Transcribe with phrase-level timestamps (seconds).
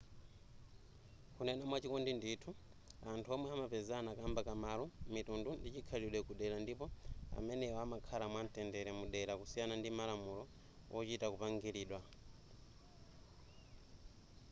[1.35, 2.51] kunena mwachikondi ndithu
[3.11, 6.85] anthu omwe amapezana kamba ka malo mitundu ndi chikhalidwe ku dera ndipo
[7.37, 10.43] amenewa amakhala mwa mtendere mu dera kusiyana ndi malamulo
[10.93, 11.99] wochita kupangilidwa